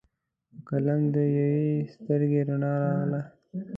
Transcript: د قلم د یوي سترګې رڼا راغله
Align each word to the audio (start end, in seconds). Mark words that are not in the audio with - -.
د 0.51 0.53
قلم 0.69 1.01
د 1.15 1.15
یوي 1.37 1.71
سترګې 1.93 2.41
رڼا 2.47 2.73
راغله 2.83 3.21